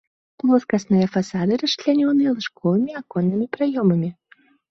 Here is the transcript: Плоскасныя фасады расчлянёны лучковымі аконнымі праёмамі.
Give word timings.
Плоскасныя 0.43 1.09
фасады 1.15 1.53
расчлянёны 1.65 2.33
лучковымі 2.39 2.91
аконнымі 3.03 3.45
праёмамі. 3.59 4.09